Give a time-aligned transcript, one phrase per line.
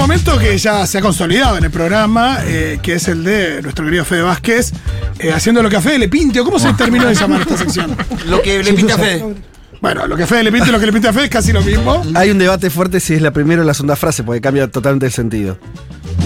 [0.00, 3.84] momento que ya se ha consolidado en el programa, eh, que es el de nuestro
[3.84, 4.72] querido Fede Vázquez,
[5.18, 7.58] eh, haciendo lo que a Fede le pinte, o cómo se terminó de llamar esta
[7.58, 7.94] sección.
[8.26, 9.34] Lo que le pinta a Fede.
[9.80, 11.30] Bueno, lo que a Fede le pinte y lo que le pinte a Fede es
[11.30, 12.02] casi lo mismo.
[12.14, 15.06] Hay un debate fuerte si es la primera o la segunda frase, porque cambia totalmente
[15.06, 15.58] el sentido.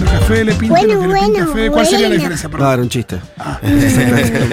[0.00, 1.70] Lo que a Fede le pinte, lo que le pinte a Fede.
[1.70, 2.48] ¿Cuál sería la diferencia?
[2.48, 2.72] No, Perdón.
[2.72, 3.16] era un chiste.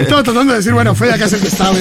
[0.00, 1.78] Estaba tratando de decir, bueno, Fede acá es el que sabe.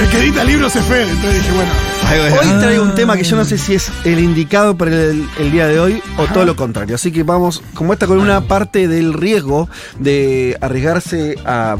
[0.00, 1.89] El que edita libros es Fede, entonces dije, bueno.
[2.10, 5.52] Hoy traigo un tema que yo no sé si es el indicado para el, el
[5.52, 6.96] día de hoy o todo lo contrario.
[6.96, 11.76] Así que vamos, como esta con una parte del riesgo de arriesgarse a,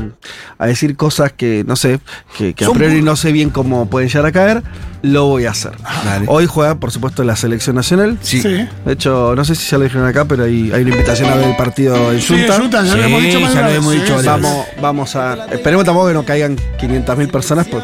[0.59, 1.99] a decir cosas que no sé,
[2.39, 4.63] que, que a priori no sé bien cómo pueden llegar a caer,
[5.03, 5.73] lo voy a hacer.
[6.29, 8.19] Hoy juega, por supuesto, la selección nacional.
[8.23, 8.41] Sí.
[8.41, 8.69] Sí.
[8.85, 11.35] De hecho, no sé si ya lo dijeron acá, pero hay, hay una invitación a
[11.35, 12.57] ver el partido en Sí, Junta.
[12.57, 14.17] Junta, ya lo Sí, hemos dicho más ya lo hemos dicho.
[14.25, 15.47] Vamos, vamos a.
[15.51, 17.67] Esperemos tampoco que no caigan 500.000 personas.
[17.67, 17.83] Pues.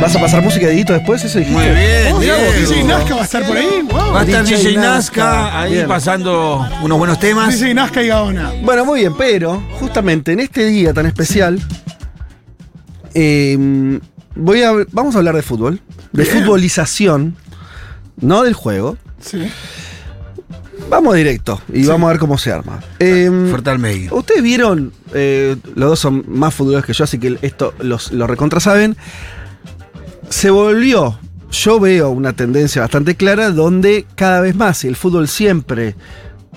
[0.00, 1.24] ¿Vas a pasar música, Dieguito, después?
[1.24, 1.58] Eso dijiste.
[1.58, 2.38] Muy bien, Oh, Diego.
[2.70, 3.66] DJ Nazca va a estar por ahí.
[3.90, 4.12] Wow.
[4.12, 5.24] Va a estar DJ DJ Nazca.
[5.24, 5.88] Nazca ahí Bien.
[5.88, 7.58] pasando unos buenos temas.
[7.58, 8.52] DJ Nazca y Gaona.
[8.62, 11.60] Bueno, muy bien, pero justamente en este día tan especial,
[13.14, 13.98] eh,
[14.34, 15.80] voy a, vamos a hablar de fútbol,
[16.12, 16.38] de Bien.
[16.38, 17.36] futbolización,
[18.20, 18.96] no del juego.
[19.20, 19.50] Sí.
[20.88, 22.80] Vamos directo y vamos a ver cómo se arma.
[23.00, 24.14] Eh, Fuerte al medio.
[24.14, 28.26] Ustedes vieron, eh, los dos son más futboleros que yo, así que esto los, lo
[28.28, 28.96] recontra saben.
[30.28, 31.18] Se volvió,
[31.50, 35.94] yo veo una tendencia bastante clara donde cada vez más, y el fútbol siempre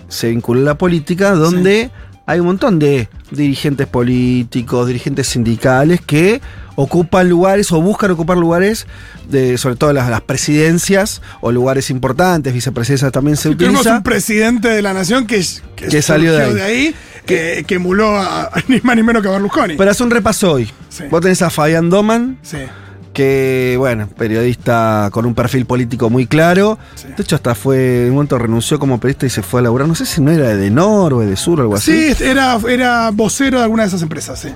[0.08, 1.92] se vincula a la política, donde
[2.26, 6.42] hay un montón de dirigentes políticos, dirigentes sindicales que
[6.76, 8.88] ocupan lugares o buscan ocupar lugares,
[9.30, 13.98] de, sobre todo las, las presidencias o lugares importantes, vicepresidencias también se Tuvimos utiliza.
[13.98, 16.96] un presidente de la nación que, Que salió de ahí.
[17.26, 19.76] que, que emuló a, a ni más ni menos que a Berlusconi.
[19.76, 20.70] Pero haz un repaso hoy.
[20.90, 21.04] Sí.
[21.12, 22.58] Vos tenés a Fabián Doman, sí.
[23.20, 26.80] Que, bueno, periodista con un perfil político muy claro.
[26.96, 27.10] Sí.
[27.18, 29.90] De hecho, hasta fue, en un momento renunció como periodista y se fue a laburar.
[29.90, 32.14] No sé si no era de Denor o de Sur o algo así.
[32.14, 34.48] Sí, era, era vocero de alguna de esas empresas, sí.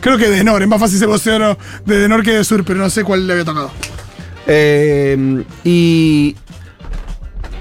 [0.00, 1.56] Creo que de Denor, es más fácil ser vocero
[1.86, 3.70] de Denor que de Sur, pero no sé cuál le había tocado.
[4.48, 6.34] Eh, y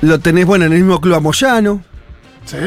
[0.02, 1.84] lo tenés, bueno, en el mismo club a Moyano.
[2.50, 2.58] Sí.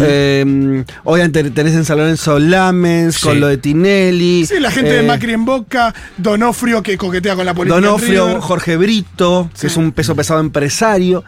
[0.00, 3.22] Eh, obviamente tenés en San Lorenzo Lamens, Sí.
[3.26, 4.46] con lo de Tinelli.
[4.46, 7.80] Sí, la gente de Eh, Macri en Boca, Donofrio que coquetea con la política.
[7.80, 8.40] Donofrio.
[8.40, 11.24] Jorge Brito, que es un peso pesado empresario.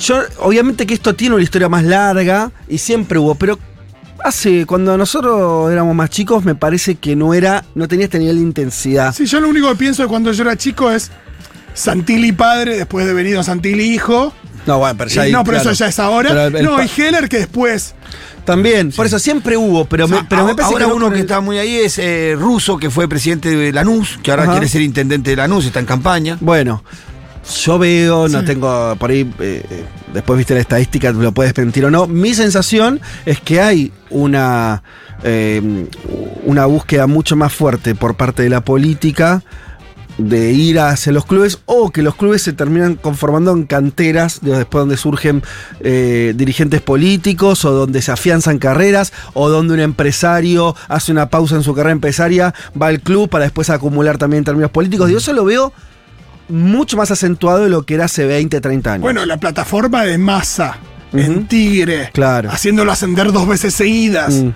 [0.00, 3.58] Yo, obviamente que esto tiene una historia más larga y siempre hubo, pero
[4.22, 8.36] hace, cuando nosotros éramos más chicos, me parece que no era, no tenía este nivel
[8.36, 9.12] de intensidad.
[9.12, 11.10] Sí, yo lo único que pienso de cuando yo era chico es
[11.74, 14.32] Santilli padre, después de venido Santilli hijo.
[14.66, 15.70] No, bueno, pero ya Y ahí, no, pero claro.
[15.70, 16.46] eso ya es ahora.
[16.46, 17.94] El- no, y Heller que después.
[18.44, 20.96] También, por eso siempre hubo, pero, O sea, me, pero me parece ahora que no
[20.96, 24.44] uno que está muy ahí es eh, Russo, que fue presidente de Lanús, que ahora
[24.44, 24.52] Ajá.
[24.52, 26.38] quiere ser intendente de Lanús, está en campaña.
[26.40, 26.82] Bueno,
[27.64, 28.46] yo veo, no Sí.
[28.46, 32.06] tengo por ahí, eh, eh, después viste la estadística, lo puedes mentir o no.
[32.06, 34.82] Mi sensación es que hay una,
[35.24, 35.86] eh,
[36.44, 39.42] una búsqueda mucho más fuerte por parte de la política
[40.18, 44.56] de ir hacia los clubes o que los clubes se terminan conformando en canteras de
[44.56, 45.42] después donde surgen
[45.80, 51.54] eh, dirigentes políticos o donde se afianzan carreras o donde un empresario hace una pausa
[51.54, 55.10] en su carrera empresaria, va al club para después acumular también en términos políticos.
[55.10, 55.72] Yo eso lo veo
[56.48, 59.02] mucho más acentuado de lo que era hace 20, 30 años.
[59.02, 60.78] Bueno, la plataforma de masa
[61.12, 62.10] en Tigre.
[62.12, 62.50] Claro.
[62.50, 64.34] Haciéndolo ascender dos veces seguidas.
[64.34, 64.50] Mm.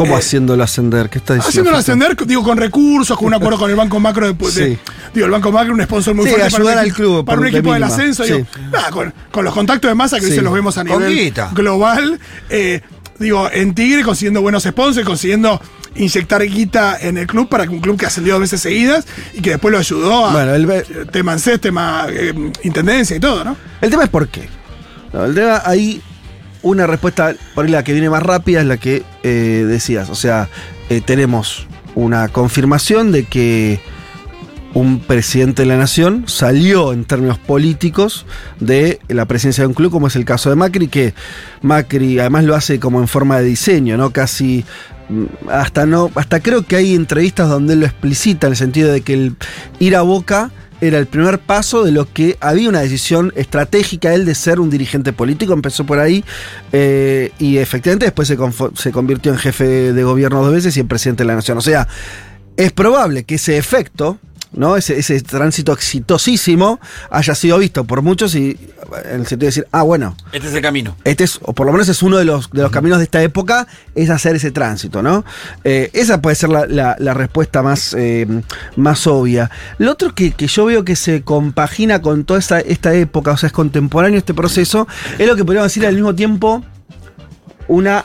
[0.00, 1.10] ¿Cómo Eh, haciéndolo ascender?
[1.10, 1.48] ¿Qué está diciendo?
[1.50, 4.26] Haciéndolo ascender, digo, con recursos, con un acuerdo con el Banco Macro.
[4.26, 4.78] De, de- Sí.
[5.12, 7.24] digo, el Banco Macro es un sponsor muy Sí, fuerte para ayudar al equi- club
[7.26, 7.94] para un de equipo del mínima.
[7.96, 8.24] ascenso.
[8.24, 8.32] Sí.
[8.32, 11.32] Digo, nada, con, con los contactos de masa que hoy se los vemos a nivel
[11.52, 12.18] global.
[12.48, 12.80] eh,
[13.18, 15.60] digo, en Tigre consiguiendo buenos sponsors, consiguiendo
[15.94, 19.42] inyectar guita en el club para que un club que ascendió dos veces seguidas y
[19.42, 22.32] que después lo ayudó a Bueno, el tema ANSES, tema eh,
[22.62, 23.56] intendencia y todo, ¿no?
[23.82, 24.48] El tema es por qué.
[25.12, 26.00] No, el tema, hay
[26.62, 30.10] una respuesta, por ahí la que viene más rápida es la que eh, decías.
[30.10, 30.48] O sea,
[30.88, 33.80] eh, tenemos una confirmación de que
[34.74, 38.24] un presidente de la nación salió en términos políticos
[38.60, 41.14] de la presidencia de un club, como es el caso de Macri, que
[41.62, 44.10] Macri además lo hace como en forma de diseño, ¿no?
[44.10, 44.64] Casi
[45.08, 48.92] mm, hasta no, hasta creo que hay entrevistas donde él lo explicita en el sentido
[48.92, 49.36] de que el
[49.80, 54.24] ir a Boca era el primer paso de lo que había una decisión estratégica él
[54.24, 56.24] de ser un dirigente político, empezó por ahí
[56.72, 58.36] eh, y efectivamente después se,
[58.74, 61.58] se convirtió en jefe de gobierno dos veces y en presidente de la nación.
[61.58, 61.88] O sea,
[62.56, 64.18] es probable que ese efecto
[64.52, 64.76] ¿no?
[64.76, 66.80] Ese, ese tránsito exitosísimo
[67.10, 68.58] haya sido visto por muchos y
[69.04, 70.96] en el sentido de decir, ah, bueno, Este es el camino.
[71.04, 73.22] este es, o por lo menos es uno de los, de los caminos de esta
[73.22, 75.24] época, es hacer ese tránsito, ¿no?
[75.62, 78.26] Eh, esa puede ser la, la- la respuesta más, eh,
[78.76, 79.50] más obvia.
[79.78, 83.36] Lo otro que, que yo veo que se compagina con toda esta, esta época, o
[83.36, 84.88] sea, es contemporáneo este proceso,
[85.18, 86.64] es lo que podríamos decir al mismo tiempo
[87.68, 88.04] una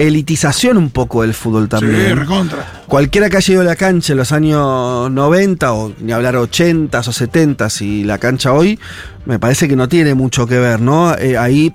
[0.00, 2.16] elitización un poco del fútbol Sí, también.
[2.16, 2.82] recontra.
[2.86, 6.98] Cualquiera que haya ido a la cancha en los años 90 o ni hablar 80
[6.98, 8.78] o 70 y la cancha hoy,
[9.26, 11.14] me parece que no tiene mucho que ver, ¿no?
[11.16, 11.72] Eh, ahí,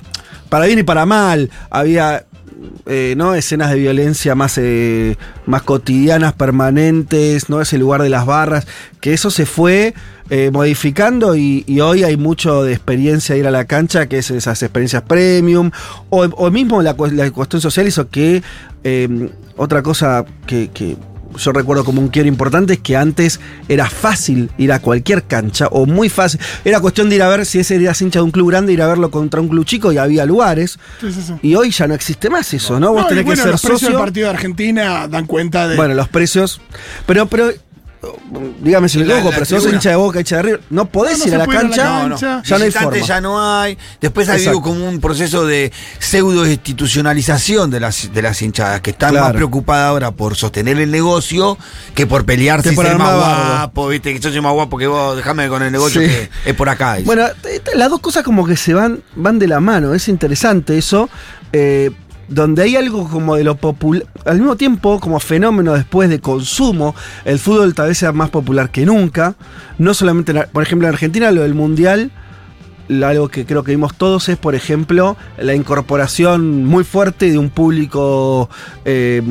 [0.49, 2.25] para bien y para mal, había
[2.85, 3.35] eh, ¿no?
[3.35, 7.61] escenas de violencia más, eh, más cotidianas, permanentes, ¿no?
[7.61, 8.67] Ese lugar de las barras,
[9.01, 9.93] que eso se fue
[10.29, 14.61] eh, modificando y, hoy hay mucho de experiencia ir a la cancha, que es esas
[14.63, 15.71] experiencias premium,
[16.09, 18.41] o, mismo la, la cuestión social hizo que
[18.83, 20.69] eh, otra cosa que
[21.37, 25.67] yo recuerdo como un quiero importante es que antes era fácil ir a cualquier cancha,
[25.67, 28.31] o muy fácil, era cuestión de ir a ver si ese eras hincha de un
[28.31, 31.33] club grande, ir a verlo contra un club chico y había lugares, Sí, sí, sí.
[31.41, 32.91] y hoy ya no existe más eso, ¿no?
[32.93, 33.99] Vos No, y tenés bueno, que ser los precios del socio.
[34.05, 35.75] partido de Argentina dan cuenta de.
[35.75, 36.61] Bueno, los precios.
[37.05, 37.51] Pero, pero.
[38.59, 41.19] Dígame si me equivoco, pero si vos hincha de boca, hincha de River, no podés
[41.19, 42.09] No, no ir a la puede ir a la cancha.
[42.09, 42.41] cancha.
[42.43, 42.97] Ya no hay forma.
[42.99, 43.77] ya no hay.
[44.01, 48.91] Después ha habido como un proceso de pseudo institucionalización de las, de las hinchadas, que
[48.91, 49.25] están Claro.
[49.27, 51.57] más preocupadas ahora por sostener el negocio
[51.93, 54.77] que por pelear Que si por ser más guapo, viste, que yo soy más guapo
[54.77, 56.07] que vos, déjame con el negocio Sí.
[56.07, 56.95] que es por acá.
[56.95, 57.05] dice.
[57.05, 57.25] Bueno,
[57.75, 59.93] las dos cosas como que se van, van de la mano.
[59.93, 61.09] Es interesante eso.
[61.53, 61.91] eh,
[62.27, 64.05] donde hay algo como de lo popular.
[64.25, 66.95] Al mismo tiempo, como fenómeno después de consumo,
[67.25, 69.35] el fútbol tal vez sea más popular que nunca.
[69.77, 72.11] No solamente, en por ejemplo, en Argentina, lo del mundial.
[72.87, 77.37] lo- Algo que creo que vimos todos es, por ejemplo, la incorporación muy fuerte de
[77.39, 78.47] un público
[78.85, 79.23] eh,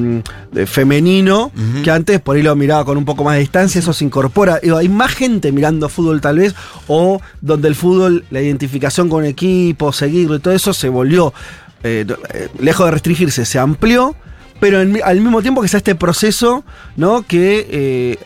[0.50, 1.52] de- femenino
[1.84, 4.58] que antes por ahí lo miraba con un poco más de distancia, eso se incorpora.
[4.76, 6.54] Hay más gente mirando fútbol tal vez,
[6.88, 11.32] o donde el fútbol, la identificación con equipo, seguirlo y todo eso se volvió,
[11.84, 14.16] eh, eh, lejos de restringirse, se amplió.
[14.60, 16.64] Pero en al mismo tiempo que está este proceso,
[16.96, 17.22] ¿no?
[17.22, 18.18] Que eh,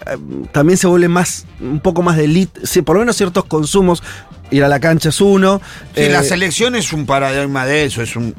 [0.52, 4.02] también se vuelve más, un poco más de elite, sí, por lo menos ciertos consumos.
[4.50, 5.60] Ir a la cancha es uno.
[5.94, 8.34] Sí, eh, la selección es un paradigma de eso, es un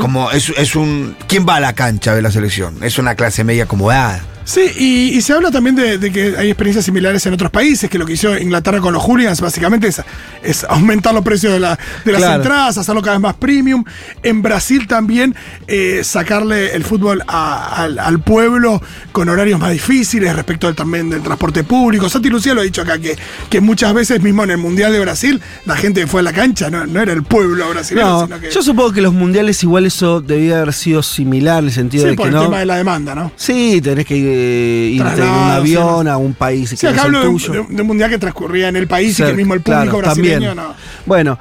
[0.00, 2.82] como es, es un ¿quién va a la cancha de la selección?
[2.82, 4.22] Es una clase media acomodada.
[4.48, 7.90] Sí, y, y se habla también de, de que hay experiencias similares en otros países,
[7.90, 10.00] que lo que hizo Inglaterra con los hooligans básicamente es,
[10.40, 12.36] es aumentar los precios de, la- de las Claro.
[12.42, 13.82] entradas, hacerlo cada vez más premium.
[14.22, 15.34] En Brasil también
[15.66, 21.10] eh, sacarle el fútbol a- al, al pueblo con horarios más difíciles respecto del, también
[21.10, 22.08] del transporte público.
[22.08, 23.16] Santi Lucía lo ha dicho acá, que,
[23.50, 26.32] que muchas veces mismo en el Mundial de Brasil la gente que fue a la
[26.32, 28.50] cancha no, no era el pueblo brasileño, No, sino que...
[28.52, 32.10] yo supongo que los mundiales igual eso debía haber sido similar en el sentido Sí,
[32.10, 32.42] de por que el no.
[32.44, 33.32] tema de la demanda, ¿no?
[33.34, 37.22] Sí, tenés que eh, irte en un avión a un país que no es hablo
[37.22, 37.52] tuyo.
[37.52, 39.98] de un- de un mundial que transcurría en el país y que mismo el público
[39.98, 40.74] claro, brasileño no.
[41.06, 41.38] Bueno,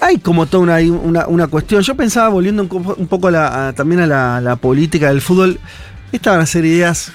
[0.00, 1.82] hay como toda una, una, una cuestión.
[1.82, 5.08] Yo pensaba, volviendo un, co- un poco a la- a- también a la, la política
[5.08, 5.58] del fútbol,
[6.12, 7.12] estas van a ser ideas,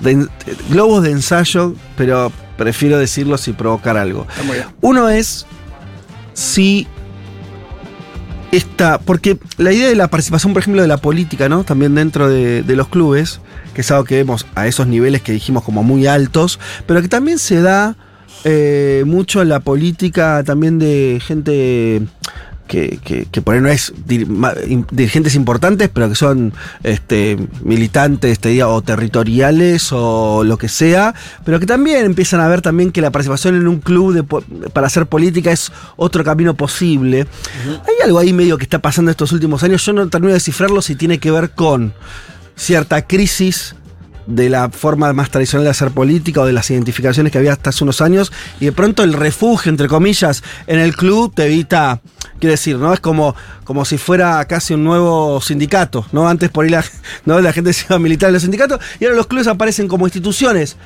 [0.00, 0.26] de,
[0.68, 4.26] globos de ensayo, pero prefiero decirlo sin provocar algo.
[4.80, 5.46] Uno es
[6.34, 6.86] si
[8.52, 8.98] esta.
[8.98, 11.64] Porque la idea de la participación, por ejemplo, de la política, ¿no?
[11.64, 13.40] También dentro de, los clubes,
[13.74, 17.08] que es algo que vemos a esos niveles que dijimos como muy altos, pero que
[17.08, 17.96] también se da
[18.44, 22.02] eh, mucho en la política también de gente.
[22.66, 23.92] Que, que, que por ahí no es
[24.90, 26.52] dirigentes importantes, pero que son
[26.82, 31.14] este, militantes te diga, o territoriales o lo que sea,
[31.44, 34.22] pero que también empiezan a ver también que la participación en un club de
[34.70, 37.26] para hacer política es otro camino posible.
[37.66, 40.82] Hay algo ahí medio que está pasando estos últimos años, yo no termino de descifrarlo
[40.82, 41.94] si tiene que ver con
[42.56, 43.74] cierta crisis
[44.26, 47.70] de la forma más tradicional de hacer política o de las identificaciones que había hasta
[47.70, 52.00] hace unos años y de pronto el refugio, entre comillas, en el club te evita,
[52.38, 52.92] quiero decir, ¿no?
[52.92, 56.28] Es como, como si fuera casi un nuevo sindicato, ¿no?
[56.28, 56.84] Antes por ahí la,
[57.24, 57.40] ¿no?
[57.40, 60.06] la gente se iba a militar en los sindicatos y ahora los clubes aparecen como
[60.06, 60.76] instituciones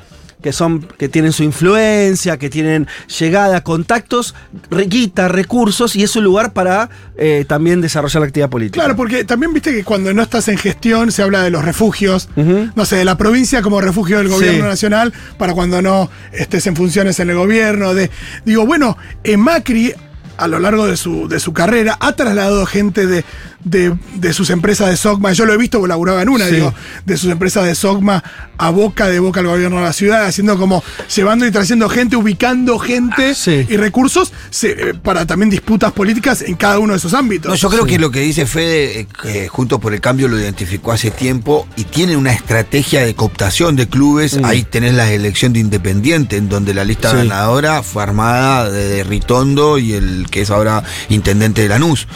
[0.42, 2.86] que son que tienen su influencia, que tienen
[3.18, 4.34] llegada, contactos,
[4.70, 8.80] riquita, recursos y es un lugar para eh, también desarrollar la actividad política.
[8.80, 12.28] Claro, porque también viste que cuando no estás en gestión se habla de los refugios,
[12.74, 14.68] no sé, de la provincia como refugio del gobierno Sí.
[14.68, 17.94] nacional para cuando no estés en funciones en el gobierno.
[17.94, 18.10] De,
[18.44, 19.92] digo, bueno, en Macri
[20.40, 23.24] a lo largo de su, de su carrera, ha trasladado gente de,
[23.64, 26.56] de, de sus empresas de SOCMA, yo lo he visto porque laburaba en una, Sí.
[26.56, 28.22] digo, de sus empresas de SOCMA
[28.58, 30.82] a boca, de boca al gobierno de la ciudad, haciendo como,
[31.14, 33.66] llevando y trayendo gente, ubicando gente Sí.
[33.68, 37.50] y recursos se- eh, para también disputas políticas en cada uno de esos ámbitos.
[37.50, 40.92] No, yo creo que lo que dice Fede, eh, Juntos por el Cambio lo identificó
[40.92, 44.38] hace tiempo y tienen una estrategia de cooptación de clubes.
[44.40, 44.44] Mm.
[44.44, 49.04] Ahí tenés la elección de Independiente, en donde la lista ganadora fue armada de, de
[49.04, 52.06] Ritondo y el que es ahora intendente de Lanús.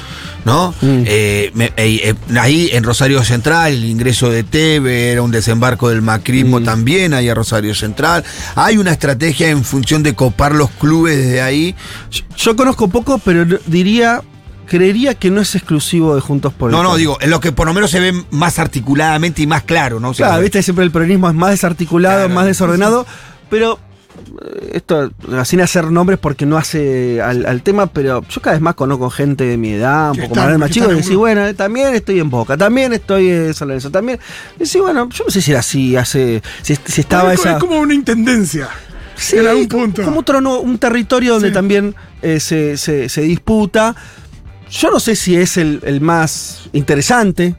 [0.44, 0.74] ¿No?
[0.82, 1.02] Mm.
[1.06, 5.88] Eh, me- eh, eh, ahí en Rosario Central, el ingreso de Teve era un desembarco
[5.88, 6.64] del macrismo Mm.
[6.64, 8.22] también, ahí a Rosario Central.
[8.54, 11.74] Hay una estrategia en función de copar los clubes desde ahí.
[12.10, 14.20] Yo, yo conozco poco, pero diría,
[14.66, 17.52] creería que no es exclusivo de Juntos por el No, no, digo, en lo que
[17.52, 20.10] por lo menos se ve más articuladamente y más claro, ¿no?
[20.10, 22.34] O sea, Claro, viste, siempre el peronismo es más desarticulado, Claro.
[22.34, 23.06] más desordenado,
[23.48, 23.78] pero
[24.72, 25.10] esto
[25.44, 29.10] sin hacer nombres porque no hace al, al tema, pero yo cada vez más conozco
[29.10, 31.54] gente de mi edad, un Que poco más, más que chico, en decís, bueno, eh,
[31.54, 34.18] también estoy en Boca, también estoy en San Lorenzo, también.
[34.58, 37.52] Decís, bueno, yo no sé si era así hace, si, si estaba es, esa...
[37.52, 38.68] es como una intendencia.
[39.16, 40.02] Sí, en algún punto.
[40.02, 41.54] Como otro, no, un territorio donde Sí.
[41.54, 43.94] también eh, se, se- se disputa.
[44.70, 47.54] Yo no sé si es el, el más interesante.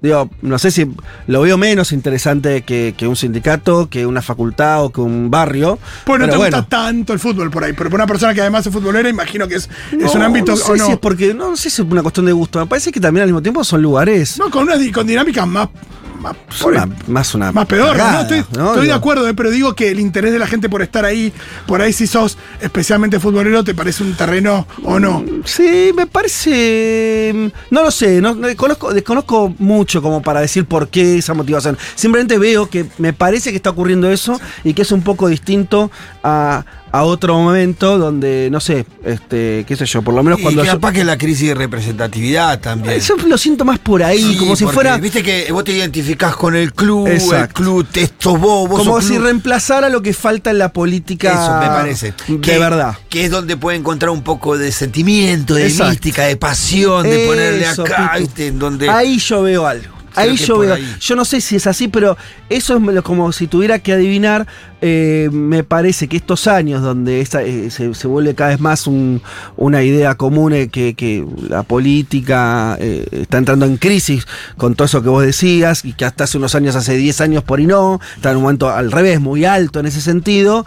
[0.00, 0.86] Digo, no sé si
[1.26, 5.78] lo veo menos interesante que, que un sindicato, que una facultad o que un barrio.
[6.04, 6.56] Pues no te bueno.
[6.56, 9.48] gusta tanto el fútbol por ahí, pero para una persona que además es futbolera, imagino
[9.48, 10.86] que es, es No, un ámbito no sé o no.
[10.86, 12.60] si es porque no, sé si es una cuestión de gusto.
[12.60, 15.46] Me parece que también al mismo tiempo son lugares No, con unas di- con dinámicas
[15.48, 15.68] más,
[16.18, 18.20] más, son una- más una más pedorras, ¿no?
[18.20, 18.68] Estoy, ¿no?
[18.72, 21.32] estoy de acuerdo, eh, pero digo que el interés de la gente por estar ahí,
[21.66, 25.24] por ahí si sos especialmente futbolero, ¿te parece un terreno o no?
[25.44, 27.32] Sí, me parece.
[27.34, 31.34] mm, No lo sé, no, no- desconozco, desconozco mucho como para decir por qué esa
[31.34, 31.76] motivación.
[31.94, 35.90] Simplemente veo que me parece que está ocurriendo eso y que es un poco distinto
[36.22, 40.42] a, a otro momento donde, no sé, este, qué sé yo, por lo menos y
[40.42, 40.62] cuando.
[40.62, 42.94] que yo- capaz que la crisis de representatividad también.
[42.94, 44.96] Eso lo siento más por ahí, Sí, como si porque fuera.
[44.98, 49.08] Viste que vos te identificás con el club, el club, estos vos, vos Como si
[49.14, 49.22] club.
[49.24, 51.32] reemplazara lo que falta en la política.
[51.32, 52.14] Eso me parece.
[52.26, 52.96] De Que- verdad.
[53.08, 55.90] Que es donde puede encontrar un poco de sentimiento, de Exacto.
[55.90, 58.14] mística, de pasión, de ponerle acá.
[58.18, 58.46] ¿viste?
[58.48, 58.88] En donde.
[58.88, 59.97] Ahí yo veo algo.
[60.14, 60.74] Ahí yo veo.
[60.74, 60.96] ahí.
[61.00, 62.16] Yo no sé si es así, pero
[62.48, 64.46] eso es como si tuviera que adivinar.
[64.80, 68.86] eh, me parece que estos años donde esta, eh, se, se vuelve cada vez más
[68.86, 69.20] un-
[69.56, 74.86] una idea común eh, que, que la política eh, está entrando en crisis con todo
[74.86, 77.66] eso que vos decías y que hasta hace unos años, hace 10 años por y
[77.66, 80.64] no, está en un momento al revés, muy alto en ese sentido.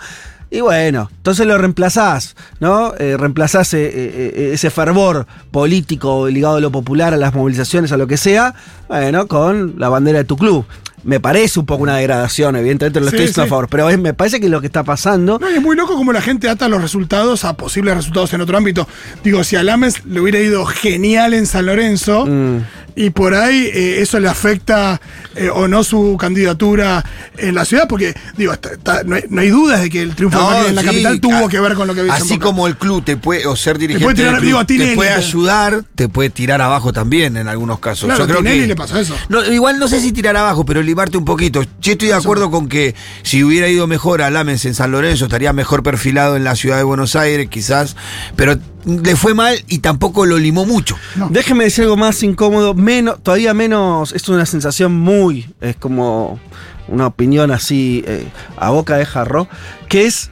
[0.54, 2.94] Y bueno, entonces lo reemplazás, ¿no?
[3.00, 3.92] Eh, reemplazás eh, eh,
[4.36, 8.54] eh, ese fervor político ligado a lo popular, a las movilizaciones, a lo que sea,
[8.90, 10.66] bueno, con la bandera de tu club.
[11.04, 13.48] Me parece un poco una degradación, evidentemente no lo Sí, estoy diciendo sí.
[13.48, 15.40] a favor, pero es- me parece que lo que está pasando.
[15.40, 18.42] No, y es muy loco como la gente ata los resultados a posibles resultados en
[18.42, 18.88] otro ámbito.
[19.24, 22.58] Digo, si a Lames le hubiera ido genial en San Lorenzo, Mm.
[22.96, 25.00] Y por ahí eh, eso le afecta
[25.36, 27.04] eh, o no su candidatura
[27.38, 30.16] en la ciudad, porque digo, está- está- no, hay, no hay dudas de que el
[30.16, 32.12] triunfo de Macri en la sí, capital tuvo a- que ver con lo que en
[32.12, 34.66] Así como el club te puede, o ser dirigente puede tirar, del club, digo, a
[34.66, 38.06] Tinelli, te puede ayudar, te puede tirar abajo también en algunos casos.
[38.08, 39.16] Claro, Yo creo a Tinelli que le pasó eso.
[39.30, 41.64] No, igual no sé si tirar abajo, pero limarte un poquito.
[41.82, 45.26] Yo estoy de acuerdo con que si hubiera ido mejor a Lamens en San Lorenzo,
[45.26, 47.96] estaría mejor perfilado en la ciudad de Buenos Aires, quizás,
[48.36, 50.96] pero le fue mal y tampoco lo limó mucho.
[51.16, 51.30] No.
[51.30, 56.40] Déjeme decir algo más incómodo, menos, todavía menos, es una sensación muy, es como
[56.88, 59.48] una opinión así eh, a boca de jarro,
[59.88, 60.30] que es,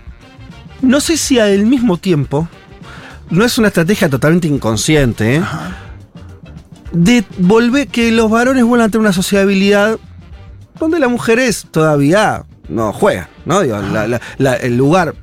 [0.81, 2.47] no sé si al mismo tiempo,
[3.29, 5.43] no es una estrategia totalmente inconsciente, ¿eh?
[6.91, 9.99] de volver, que los varones vuelvan a tener una sociabilidad
[10.79, 13.61] donde las mujeres todavía no juegan, ¿no?
[13.61, 15.13] Digo, la- la- la- el lugar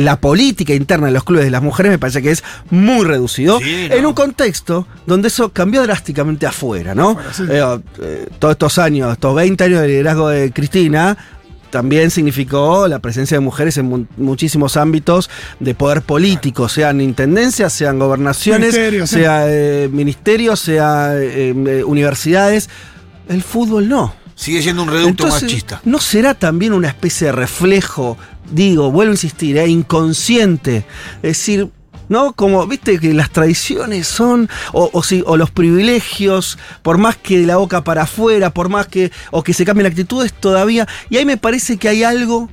[0.00, 3.58] la política interna de los clubes de las mujeres me parece que es muy reducido
[3.60, 3.94] Sí, no.
[3.96, 7.16] en un contexto donde eso cambió drásticamente afuera, ¿no?
[7.32, 7.44] Sí.
[7.48, 11.16] Eh, eh, todos estos años, estos 20 años de liderazgo de Cristina
[11.70, 17.72] también significó la presencia de mujeres en mu- muchísimos ámbitos de poder político, sean intendencias,
[17.72, 22.70] sean gobernaciones, Ministerios, sea eh, ministerios, sea eh, eh, universidades.
[23.28, 24.14] El fútbol no.
[24.34, 25.80] Sigue siendo un reducto Entonces, machista.
[25.84, 28.16] ¿No será también una especie de reflejo,
[28.50, 30.84] digo, vuelvo a insistir, eh, inconsciente?
[31.16, 31.68] Es decir,
[32.08, 32.32] ¿no?
[32.32, 37.38] Como, viste, que las tradiciones son, o, o, si- o los privilegios, por más que
[37.40, 41.16] de la boca para afuera, por más que, o que se cambien actitudes todavía, y
[41.16, 42.48] ahí me parece que hay algo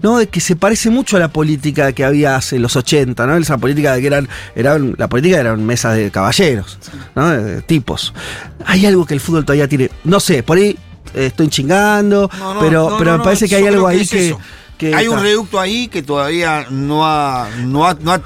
[0.00, 0.18] ¿no?
[0.18, 3.36] De que se parece mucho a la política que había hace los 80, ¿no?
[3.36, 6.78] Esa política de que eran, eran la política eran mesas de caballeros,
[7.16, 7.28] ¿no?
[7.30, 8.14] De, de tipos.
[8.64, 10.78] Hay algo que el fútbol todavía tiene, no sé, por ahí
[11.14, 13.86] estoy chingando, No, no, pero, no, pero no, me parece no, que hay yo algo
[13.88, 14.10] que ahí es
[14.78, 18.20] que, Hay un reducto ahí que todavía no ha, no ha, no ha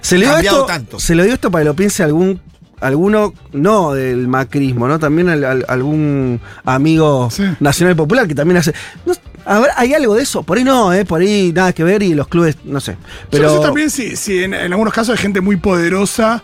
[0.00, 0.98] se le dio cambiado esto, tanto.
[1.00, 2.40] Se le dio esto para que lo piense algún
[2.80, 4.98] alguno no del macrismo, ¿no?
[5.00, 7.42] También al- al- algún amigo Sí.
[7.60, 8.72] nacional popular que también hace.
[9.04, 9.12] no,
[9.44, 10.42] a ver, hay algo de eso.
[10.44, 11.04] Por ahí no, ¿eh?
[11.04, 12.96] Por ahí nada que ver y los clubes, no sé.
[13.30, 16.42] Pero Pero también si, si en, en algunos casos hay gente muy poderosa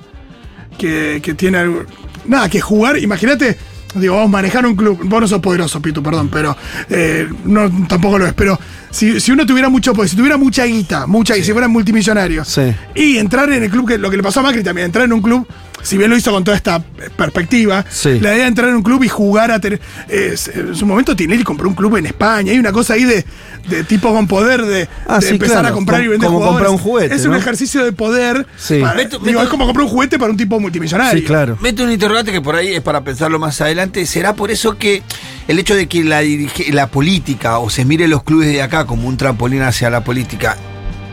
[0.79, 1.85] que, que tiene algo-
[2.27, 2.99] nada que jugar.
[2.99, 3.57] Imagínate,
[3.95, 5.01] digo, vamos a manejar un club.
[5.05, 6.57] Vos no sos poderoso, Pitu, perdón, pero
[6.91, 8.33] eh, no, tampoco lo es.
[8.35, 8.59] Pero
[8.91, 12.45] si, si uno tuviera mucho poder, si tuviera mucha guita, mucha y si fuera multimillonario,
[12.45, 12.63] Sí.
[12.95, 15.13] y entrar en el club, que lo que le pasó a Macri también, entrar en
[15.13, 15.47] un club.
[15.85, 16.83] Si bien lo hizo con toda esta
[17.17, 18.19] perspectiva, Sí.
[18.21, 19.81] la idea de entrar en un club y jugar a tener.
[20.09, 22.51] eh, en su momento Tinelli compró un club en España.
[22.53, 23.25] Hay una cosa ahí de,
[23.69, 25.69] de tipo con poder de, Ah, de sí, empezar claro.
[25.69, 26.67] a comprar y vender como jugadores.
[26.69, 28.47] comprar un juguete, Es un ejercicio de poder.
[28.57, 28.81] Sí.
[28.81, 31.21] para- Meto- digo, meto- es como comprar un juguete para un tipo multimillonario.
[31.21, 31.59] sí, claro.
[31.61, 34.05] Mete un interrogante que por ahí es para pensarlo más adelante.
[34.07, 35.03] ¿Será por eso que
[35.49, 38.87] el hecho de que la, dirige- la política o se mire los clubes de acá
[38.87, 40.57] como un trampolín hacia la política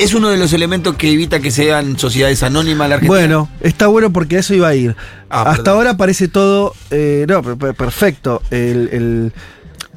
[0.03, 3.20] es uno de los elementos que evita que sean sociedades anónimas la Argentina?
[3.20, 4.96] Bueno, está bueno porque a eso iba a ir.
[5.29, 5.75] Ah, Hasta perdón.
[5.77, 6.74] ahora parece todo.
[6.89, 8.41] eh, no, per- per- perfecto.
[8.51, 9.34] El, el-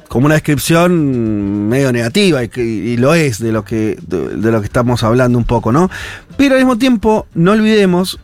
[0.07, 4.59] como una descripción medio negativa, y, y lo es de lo, que, de, de lo
[4.61, 5.89] que estamos hablando un poco, ¿no?
[6.37, 8.19] Pero al mismo tiempo, no olvidemos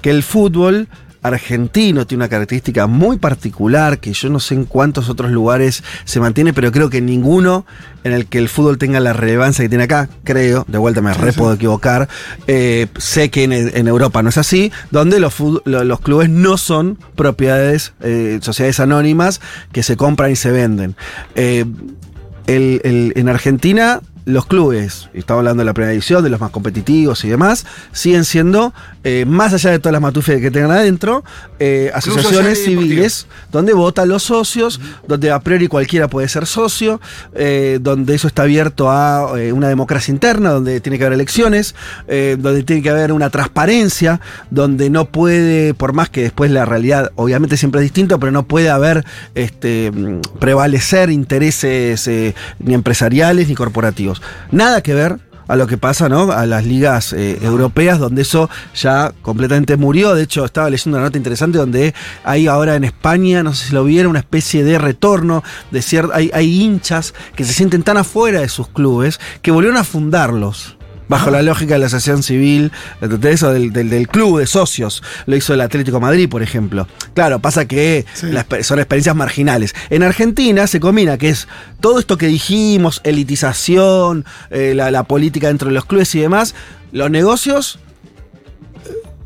[0.00, 0.88] que el fútbol
[1.22, 6.20] argentino tiene una característica muy particular que yo no sé en cuántos otros lugares se
[6.20, 7.64] mantiene, pero creo que ninguno
[8.04, 11.14] en el que el fútbol tenga la relevancia que tiene acá, creo, de vuelta me
[11.14, 12.08] re puedo equivocar,
[12.48, 15.34] eh, sé que en, en Europa no es así, donde los,
[16.00, 20.96] clubes no son propiedades, eh, sociedades anónimas que se compran y se venden.
[21.36, 21.64] Eh,
[22.48, 26.40] el- el- en Argentina, los clubes, y estamos hablando de la primera división, de los
[26.40, 30.70] más competitivos y demás, siguen siendo, eh, más allá de todas las matufes que tengan
[30.70, 31.24] adentro,
[31.58, 37.00] eh, asociaciones civiles donde votan los socios, donde a priori cualquiera puede ser socio,
[37.34, 41.74] eh, donde eso está abierto a una democracia interna, donde tiene que haber elecciones,
[42.06, 47.12] donde tiene que haber una transparencia, donde no puede, por más que después la realidad
[47.16, 52.08] obviamente siempre es distinta, pero no puede haber este, mm, prevalecer intereses
[52.58, 54.11] ni empresariales ni corporativos.
[54.50, 56.30] Nada que ver a lo que pasa, ¿no?
[56.32, 60.14] A las ligas eh, europeas, donde eso ya completamente murió.
[60.14, 63.72] De hecho, estaba leyendo una nota interesante donde hay ahora en España, no sé si
[63.74, 67.96] lo vieron, una especie de retorno de cier- hay, hay hinchas que se sienten tan
[67.96, 70.76] afuera de sus clubes que volvieron a fundarlos.
[71.08, 75.02] Bajo la lógica de la asociación civil, de eso del, del- del club de socios.
[75.26, 76.86] Lo hizo el Atlético Madrid, por ejemplo.
[77.14, 78.26] Claro, pasa que Sí.
[78.30, 79.74] las son experiencias marginales.
[79.90, 81.48] En Argentina se combina que es
[81.80, 86.54] todo esto que dijimos, elitización, eh, la, la política dentro de los clubes y demás,
[86.92, 87.78] los negocios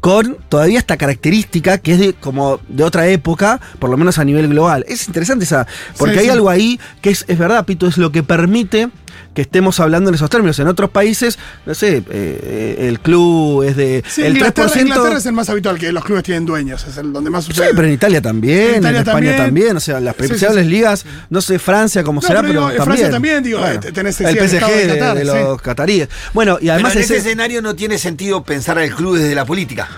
[0.00, 4.24] con todavía esta característica que es de, como de otra época, por lo menos a
[4.24, 4.84] nivel global.
[4.88, 5.66] Es interesante esa,
[5.98, 6.30] porque Sí, hay sí.
[6.30, 8.88] algo ahí que es, es verdad, Pito, es lo que permite
[9.34, 10.58] que estemos hablando en esos términos.
[10.58, 14.80] En otros países, no sé, eh, el club es de Sí, el Inglaterra, 3%.
[14.82, 17.52] Inglaterra es el más habitual que los clubes tienen dueños, es el donde más Sí,
[17.52, 17.70] sucede.
[17.74, 19.36] pero en Italia también, En España también.
[19.36, 19.76] también.
[19.76, 20.70] o sea, las Sí, sí, principales sí.
[20.70, 22.96] ligas, no sé, Francia como No, será, pero pero, digo, en también.
[22.98, 25.26] Francia también, digo, eh, tenés el el PSG de de, Qatar, de sí.
[25.26, 26.08] los cataríes.
[26.32, 29.34] Bueno, y además Pero en ese- ese escenario no tiene sentido pensar al club desde
[29.34, 29.88] la política.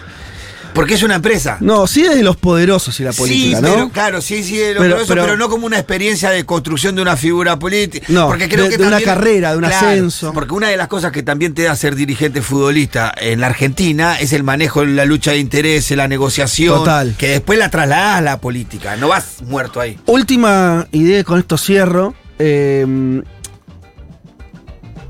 [0.78, 1.58] Porque es una empresa.
[1.60, 3.74] No, sí de los poderosos y la política, sí, ¿no?
[3.74, 6.44] pero claro, sí, sí, de lo Pero- grueso, pero- pero, no como una experiencia de
[6.46, 8.06] construcción de una figura política.
[8.08, 10.32] No, porque creo de- que de una carrera, de un ascenso.
[10.32, 14.20] Porque una de las cosas que también te da ser dirigente futbolista en la Argentina
[14.20, 16.76] es el manejo de la lucha de intereses, la negociación.
[16.78, 17.14] Total.
[17.18, 18.94] Que después la trasladas a la política.
[18.96, 19.98] No vas muerto ahí.
[20.06, 22.14] Última idea, con esto cierro.
[22.38, 23.20] eh,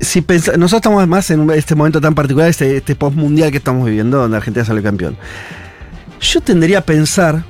[0.01, 3.57] si pensa- nosotros estamos más en este momento tan particular, este, este post mundial que
[3.57, 5.17] estamos viviendo, donde Argentina sale campeón.
[6.21, 7.43] Yo tendría a pensar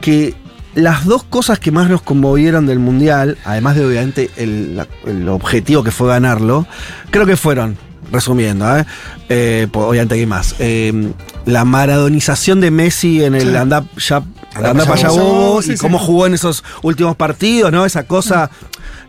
[0.00, 0.34] que
[0.74, 5.28] las dos cosas que más nos conmovieron del mundial, además de obviamente el, la- el
[5.28, 6.66] objetivo que fue ganarlo,
[7.10, 7.78] creo que fueron,
[8.12, 8.84] resumiendo, ¿eh?
[9.30, 10.54] Eh, pues, obviamente hay más.
[10.58, 11.12] eh,
[11.46, 13.56] la maradonización de Messi en el Sí.
[13.56, 14.22] anda ya
[14.54, 15.78] Anda para allá sí, y sí.
[15.82, 17.84] cómo jugó en esos últimos partidos, ¿no?
[17.84, 18.50] Esa cosa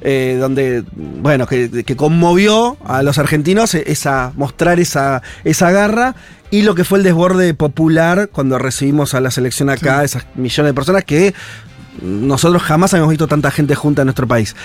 [0.02, 6.16] eh, donde, bueno, que, que conmovió a los argentinos, eh, esa, mostrar esa, esa garra.
[6.50, 10.70] Y lo que fue el desborde popular cuando recibimos a la selección acá, esas millones
[10.70, 11.34] de personas que
[12.02, 14.56] nosotros jamás habíamos visto tanta gente junta en nuestro país.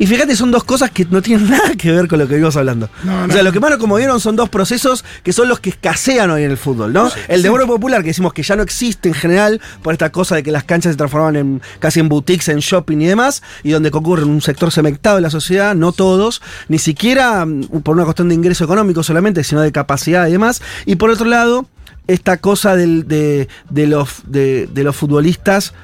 [0.00, 2.56] Y fíjate, son dos cosas que no tienen nada que ver con lo que venimos
[2.56, 2.88] hablando.
[3.02, 5.70] No, O sea, lo que más nos conmovieron son dos procesos que son los que
[5.70, 7.10] escasean hoy en el fútbol, ¿no?
[7.28, 10.42] el desborde popular, que decimos que ya no existe en general por esta cosa de
[10.44, 13.90] que las canchas se transforman en casi en boutiques, en shopping y demás, y donde
[13.90, 18.28] concurre un sector segmentado de la sociedad, no todos, ni siquiera mm, por una cuestión
[18.28, 20.62] de ingreso económico solamente, sino de capacidad y demás.
[20.86, 21.66] Y por otro lado,
[22.06, 25.74] esta cosa del- de, de los, de, de los futbolistas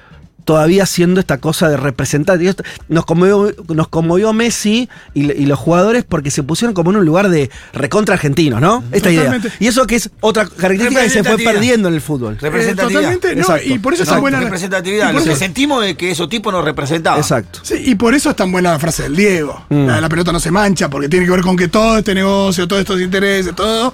[0.45, 2.39] todavía siendo esta cosa de representar.
[2.89, 7.29] Nos conmovió, nos conmovió Messi y, los jugadores porque se pusieron como en un lugar
[7.29, 8.85] de recontra argentinos, ¿no?
[8.93, 9.49] Esta Totalmente.
[9.49, 9.57] idea.
[9.61, 12.39] Y eso que es otra característica que se fue perdiendo en el fútbol.
[12.41, 13.03] Representatividad.
[13.03, 13.69] Eh, totalmente, no, Exacto.
[13.69, 14.41] y por eso es tan buena.
[14.41, 15.13] representatividad.
[15.13, 17.19] Lo que sentimos es que esos tipos nos representaban.
[17.19, 17.61] Exacto.
[17.63, 19.65] Sí, y por eso es tan buena la frase del Diego.
[19.69, 19.87] Mm.
[19.87, 22.15] La de la pelota no se mancha, porque tiene que ver con que todo este
[22.15, 23.93] negocio, todos estos intereses, todo,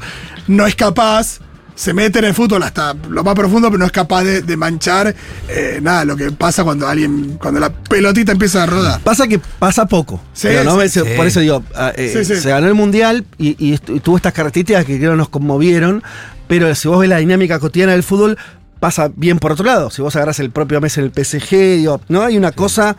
[0.48, 1.40] no es capaz,
[1.80, 4.54] se mete en el fútbol hasta lo más profundo, pero no es capaz de, de
[4.58, 5.14] manchar
[5.48, 9.00] eh, nada, lo que pasa cuando alguien, cuando la pelotita empieza a rodar.
[9.00, 10.20] Pasa que pasa poco.
[10.34, 11.00] Sí, pero no sí.
[11.16, 12.38] Por eso digo, ah, eh, Sí, sí.
[12.38, 16.02] se ganó el mundial y, y tuvo estas características que creo nos conmovieron.
[16.48, 18.36] Pero si vos ves la dinámica cotidiana del fútbol,
[18.78, 19.88] pasa bien por otro lado.
[19.88, 22.22] Si vos agarras el propio mes en el PSG, digo, ¿no?
[22.24, 22.94] Hay una cosa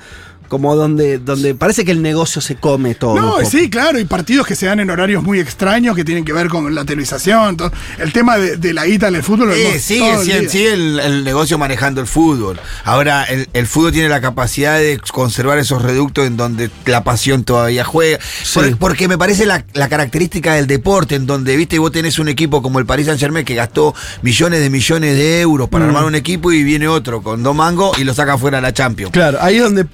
[0.52, 3.16] como donde, donde parece que el negocio se come todo.
[3.16, 6.34] No, sí, claro, y partidos que se dan en horarios muy extraños que tienen que
[6.34, 7.56] ver con la televisación.
[7.56, 7.72] todo.
[8.00, 10.50] El tema de, de la guita en el fútbol Eh, vemos sigue, todo el sigue,
[10.50, 12.60] sigue el, el negocio manejando el fútbol.
[12.84, 17.46] Ahora, el, el fútbol tiene la capacidad de conservar esos reductos en donde la pasión
[17.46, 18.20] todavía juega.
[18.44, 18.60] Sí.
[18.60, 22.28] Por- porque me parece la, la característica del deporte, en donde, viste, vos tenés un
[22.28, 25.88] equipo como el Paris Saint Germain que gastó millones de millones de euros para Mm.
[25.88, 28.74] armar un equipo y viene otro con dos mangos y lo saca fuera a la
[28.74, 29.14] Champions.
[29.14, 29.86] Claro, ahí es donde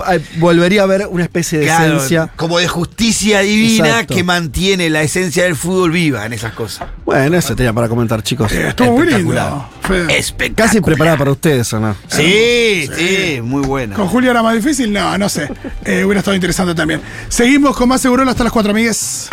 [0.48, 2.30] volvería a haber una especie de Claro, esencia.
[2.38, 4.16] como de justicia divina Exacto.
[4.16, 6.88] que mantiene la esencia del fútbol viva en esas cosas.
[7.06, 8.52] Bueno, eso tenía para comentar, chicos.
[8.54, 9.34] Eh, estuvo muy lindo.
[9.34, 10.12] Espectacular.
[10.12, 10.56] Espectacular.
[10.70, 11.96] Casi preparada para ustedes, ¿o no?
[12.08, 13.96] Sí, sí, muy buena.
[13.96, 15.50] Con Julio era más difícil, no, no sé.
[15.84, 17.02] Eh, hubiera estado interesante también.
[17.28, 19.30] Seguimos con más seguro hasta las 4 amigues.